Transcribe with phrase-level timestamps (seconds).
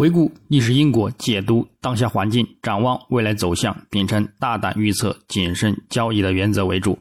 [0.00, 6.98] 回顾历史因果，解读当下环境，展望未来走向，秉承大胆预测、谨慎交易的原则为主。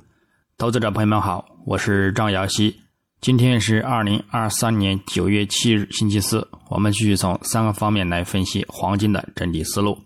[0.58, 2.78] 投资者朋友们好，我是张瑶希。
[3.22, 6.46] 今天是二零二三年九月七日，星期四。
[6.68, 9.98] 我们继续从三个方面来分析黄金的整体思路。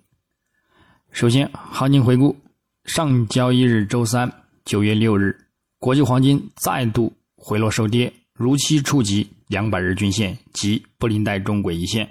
[1.11, 2.37] 首先，行情回顾：
[2.85, 4.31] 上交易日周三，
[4.65, 5.35] 九月六日，
[5.79, 12.07] 国际黄金再度回落收跌，如期触及两百日均线及布林带中轨一线。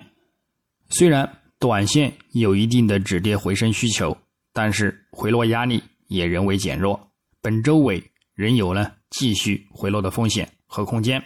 [0.93, 4.17] 虽然短线有一定的止跌回升需求，
[4.53, 7.09] 但是回落压力也仍未减弱。
[7.41, 8.03] 本周尾
[8.35, 11.23] 仍有呢继续回落的风险和空间。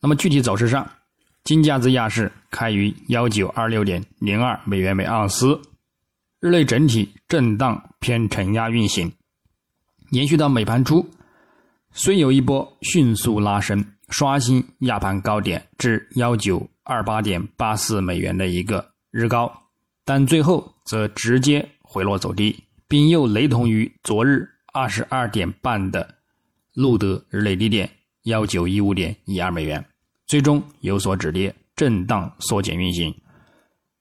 [0.00, 0.88] 那么具体走势上，
[1.42, 5.60] 金价自亚市开于幺九二六点零二美元每盎司，
[6.38, 9.12] 日内整体震荡偏承压运行，
[10.10, 11.04] 延续到美盘初，
[11.92, 16.68] 虽有一波迅速拉升，刷新亚盘高点至幺九。
[16.84, 19.50] 二八点八四美元的一个日高，
[20.04, 26.14] 但最后则直接回落走低，并又雷同于昨日二十二点半的
[26.74, 27.90] 路德日内低点
[28.24, 29.82] 幺九一五点一二美元，
[30.26, 33.14] 最终有所止跌，震荡缩减运行，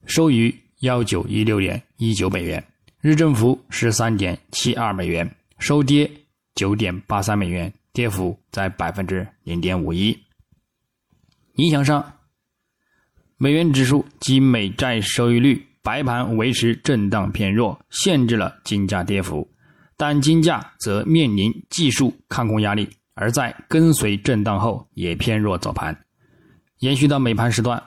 [0.06, 2.62] 收于幺九一六点一九美元，
[3.00, 6.12] 日振幅十三点七二美元，收跌
[6.54, 10.18] 九点八三美元，跌幅在百分之零点五一。
[11.56, 12.14] 影响上。
[13.44, 19.46] 美元指数及美债收益率白盘维持震荡偏弱，限制了金价跌幅，
[19.98, 25.94] 但金价则面临技术看空压力，而在跟随震荡后也偏弱走盘。
[26.80, 27.84] 延续到美盘时段，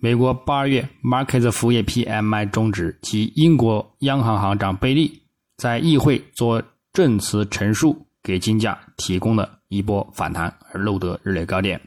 [0.00, 5.22] 美国八月 Markets 服务业 PMI 终值及英国央行行长贝利
[5.56, 6.60] 在议会做
[6.92, 11.80] 证词陈述，给金价提供了一波反弹而录得日内高点，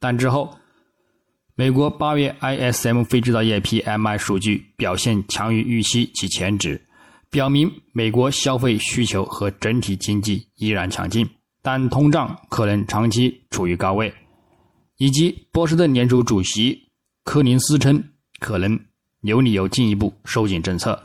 [0.00, 0.52] 但之后。
[1.58, 6.78] 美国八月 ISM 非制造业 PMI 数据表现强于预期及前值，
[7.30, 11.26] 表明美国消费需求和整体经济依然强劲，
[11.62, 14.12] 但通胀可能长期处于高位。
[14.98, 16.78] 以及波士顿联储主席
[17.24, 18.04] 柯林斯称，
[18.38, 18.78] 可能
[19.22, 21.02] 有理由进一步收紧政策，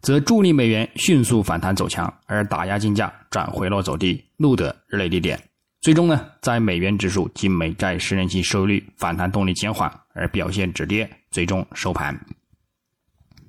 [0.00, 5.47] 则助力美元迅速反弹走强，而打压金价转回落走低，录得日内低点。
[5.80, 12.18] 最终呢，在美元指数及美债十年期收益率反弹动力减缓而表现止跌，最终收盘。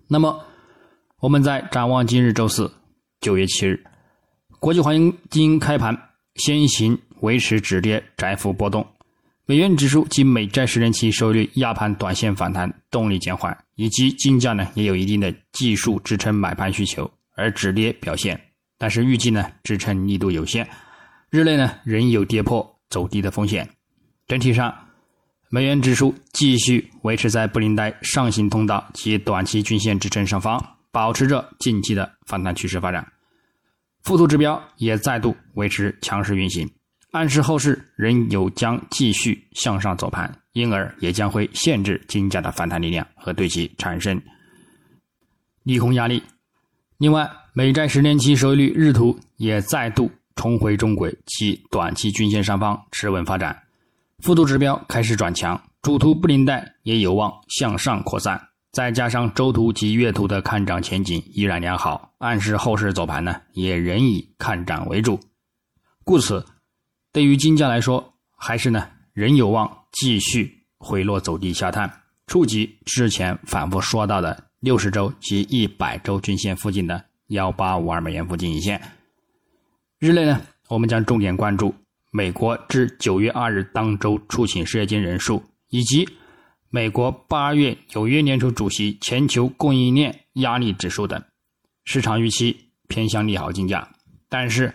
[0.08, 0.44] 那么，
[1.20, 2.72] 我们在展望今日周四
[3.20, 3.84] 九月七日，
[4.60, 5.98] 国际黄金开盘
[6.36, 8.86] 先行维持止跌窄幅波动，
[9.46, 18.40] 美元指数及美债十年期收益率压盘短线反弹动力减缓，以及金价呢也有一定的技术支撑买盘需求而止跌表现，
[18.78, 20.68] 但是预计呢支撑力度有限。
[21.30, 23.70] 日内呢仍有跌破走低的风险，
[24.28, 24.74] 整体上，
[25.50, 30.60] 美元指数继续维持在布林带上行通道及短期均线支撑上方，
[30.92, 33.06] 保持着近期的反弹趋势发展。
[34.02, 36.68] 附图指标也再度维持强势运行，
[37.12, 44.20] 暗示后市仍有将继续向上走盘，因而也将会限制金价的反弹力量和对其产生
[45.62, 46.24] 利空压力。
[46.98, 50.10] 另外，美债十年期收益率日图也再度。
[50.40, 53.62] 重回中轨及短期均线上方持稳发展，
[54.20, 58.42] 幅度指标开始转强，主图布林带也有望向上扩散，
[58.72, 65.20] 再加上周图及月图的看涨前景依然良好，暗示后市走盘呢也仍以看涨为主。
[66.06, 66.46] 故此，
[67.12, 71.92] 对于金价来说，还是呢仍有望继续回落走低下探，
[72.28, 78.82] 触及之前反复说到的六十周及一百周均线附近的幺八五二美元附近一线。
[80.00, 81.76] 日内呢，我们将重点关注
[82.10, 86.08] 美国至九月二日当周出勤失业金人数，以及
[86.70, 91.22] 美国八月纽约联储主席全球供应链压力指数等。
[91.84, 92.56] 市场预期
[92.88, 93.90] 偏向利好金价，
[94.30, 94.74] 但是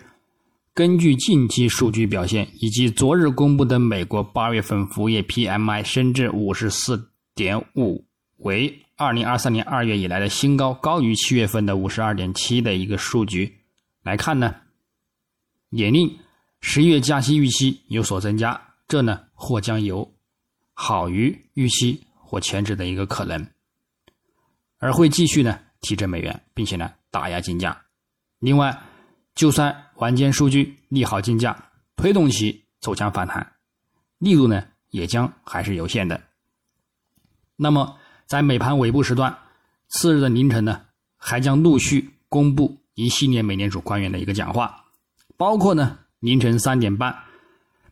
[0.75, 8.05] 根据近期数据表现以及昨日公布的美国八月份服务业 PMI 升至五十四点五，
[8.37, 13.51] 为二零二三年二月以来的新高，高于七月份的五十二点七的一个数据
[14.03, 14.57] 来看呢。
[15.75, 16.17] 也令
[16.61, 20.09] 十一月加息预期有所增加，这呢或将有
[20.73, 23.45] 好于预期或前置的一个可能，
[24.77, 27.77] 而会继续呢提振美元，并且呢打压金价。
[28.39, 28.81] 另外，
[29.33, 33.45] 就算晚间数据利好金价，推动其走强反弹，
[34.19, 36.23] 力度呢也将还是有限的。
[37.57, 39.37] 那么，在美盘尾部时段，
[39.89, 40.85] 次日的凌晨呢，
[41.17, 44.84] 还将陆续公布一系列美联储官员的一个讲话。
[45.37, 47.13] 包括呢，凌晨三点半，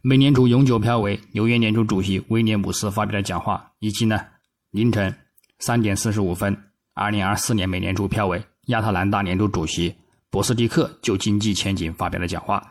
[0.01, 4.25] 美联储永久票委、纽约联储主席威廉姆斯发表的讲话，以及呢，
[4.72, 5.13] 凌晨
[5.60, 6.57] 三点四十五分，
[6.94, 9.94] 二零二四年美联储票委亚特兰大联储主席
[10.30, 12.66] 博斯蒂克就经济前景发表了讲话。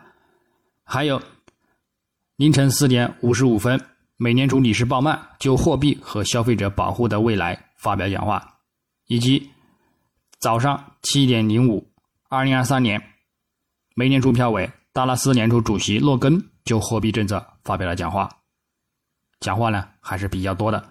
[0.83, 1.21] 还有
[2.37, 3.79] 凌晨四点五十五分，
[4.17, 8.57] 美联储理事鲍曼就货币和消费者保护的未来发表讲话，
[9.05, 9.51] 以及
[10.39, 11.87] 早上七点零五，
[12.27, 12.99] 二零二三年
[13.95, 18.27] 美联储票委达拉斯联储主席洛根就货币政策发表了讲话。
[19.39, 20.89] 讲话呢还是比较多的。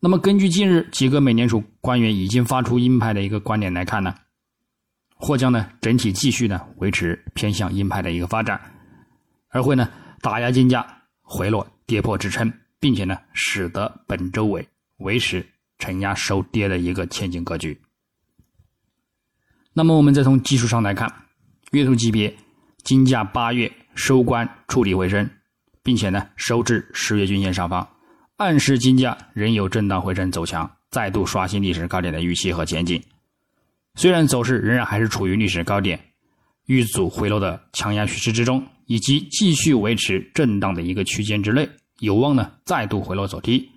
[0.00, 4.14] 那么根据近日几个美联储官员已经发出鹰派的一个观点来看呢，
[5.14, 8.60] 或将呢整体继续呢维持偏向鹰派的一个发展。
[9.48, 9.88] 而会呢
[10.20, 10.86] 打压金价
[11.22, 14.68] 回落跌破支撑，并且呢使得本周尾
[14.98, 15.46] 维持
[15.78, 17.80] 承压收跌的一个前景格局。
[19.72, 21.10] 那么我们再从技术上来看，
[21.72, 22.34] 月度级别
[22.82, 25.28] 金价八月收官触底回升，
[25.82, 27.88] 并且呢收至十月均线上方，
[28.36, 33.02] 暗示金价仍有震荡回升走强，再度刷新历史高点的预期和前景。
[33.94, 35.98] 虽然走势仍然还是处于历史高点
[36.66, 38.62] 遇阻回落的强压趋势之中。
[38.88, 41.68] 以及继续维持震荡的一个区间之内，
[41.98, 43.68] 有望呢再度回落走低。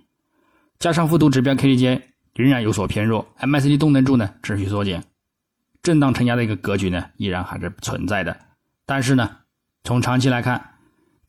[0.78, 2.00] 加上复图指标 KDJ
[2.36, 5.04] 仍然有所偏弱，M A C D 动能柱呢持续缩减，
[5.82, 8.38] 震荡承压的一个格局呢依然还是存在的。
[8.86, 9.38] 但是呢，
[9.84, 10.76] 从长期来看，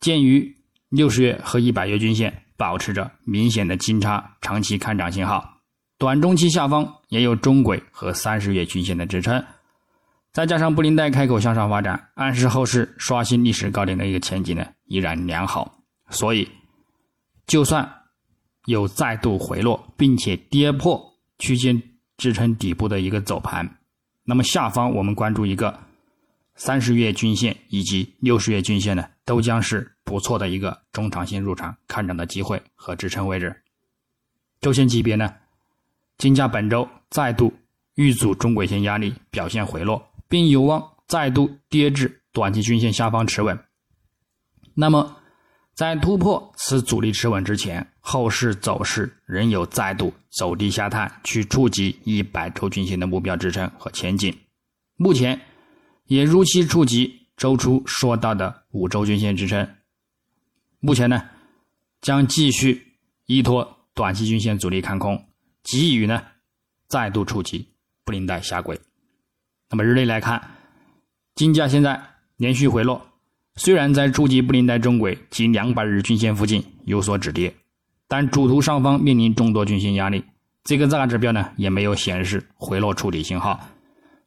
[0.00, 0.56] 鉴于
[0.88, 5.61] 六十月和一百月均线保持着明显的金叉，长期看涨信号，
[5.99, 9.44] 短中期下方也有中轨和三十月均线的支撑。
[10.32, 15.82] 再加上布林带开口向上发展，暗示后市刷新历史高点的一个前景呢依然良好。
[16.08, 16.49] 所以，
[17.47, 17.88] 就算
[18.67, 21.82] 有再度回落，并且跌破区间
[22.17, 23.79] 支撑底部的一个走盘，
[24.25, 25.79] 那么下方我们关注一个
[26.55, 33.63] 三十月均线以及六十月均线呢，都将是不错的一个中长线入场看涨的机会和支撑位置。
[34.61, 35.35] 周线级别呢，
[36.19, 37.53] 金价本周再度
[37.95, 40.07] 遇阻中轨线压力，表现回落。
[40.29, 43.59] 并有望再度跌至短期均线下方持稳。
[44.75, 45.17] 那么，
[45.75, 54.37] 在突破此阻力持稳之前，后市走势仍有再度走低下探，去触及一百周均线的目标支撑和前景。
[54.97, 55.41] 目前
[56.05, 59.67] 也如期触及周初说到的五周均线支撑。
[60.81, 61.23] 目前呢，
[62.03, 65.27] 将继续依托短期均线阻力看空，
[65.63, 66.23] 给予呢
[66.89, 67.69] 再度触及
[68.05, 68.79] 布林带下轨。
[69.71, 70.57] 那么日内来看，
[71.35, 72.03] 金价现在
[72.37, 73.10] 连续回落，
[73.61, 77.55] 虽然在触及布林带中轨及两百日均线附近有所止跌，
[78.09, 80.25] 但主图上方面临众多均线压力，
[80.65, 83.61] 这个大指标呢也没有显示回落触底信号，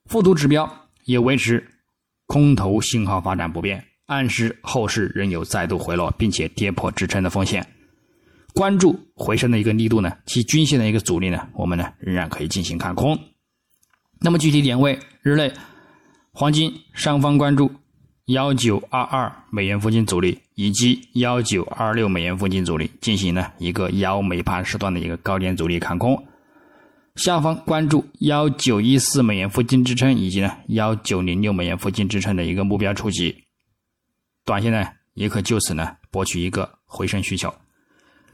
[0.05, 0.71] 副图指标
[1.05, 1.67] 也维持
[2.27, 7.65] 空头信号发展不变，暗示后市仍有再度回落并且跌破支撑的风险。
[8.53, 13.19] 关注回升的一个力度呢，其均线的一个阻力呢，我们呢仍然可以进行看空。
[14.21, 15.51] 那么具体点位，日内
[16.33, 17.71] 黄金上方关注
[18.27, 26.25] 幺九二二美元附近阻力，以及幺九二六美元附近阻力，进行呢一个幺美盘时段的一个高点阻力看空。
[27.15, 33.43] 下方关注幺九一四美元附近支撑，以及呢幺九零六美元附近支撑的一个目标触及，
[34.45, 37.53] 短线呢也可就此呢博取一个回升需求。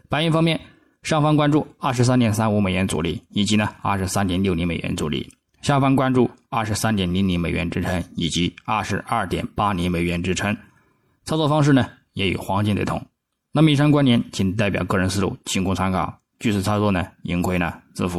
[0.07, 0.61] 白银方面，
[1.01, 5.33] 上方关注二十三点三五美元阻力，以及呢二十三点六零美元阻力。
[5.61, 10.55] 下方关注二十三点零零美元支撑以及二十二点八零美元支撑，
[11.25, 13.05] 操作方式呢也与黄金雷同。
[13.51, 16.19] 那么以上观点仅代表个人思路，仅供参考。
[16.39, 18.17] 据此操作呢，盈亏呢自负。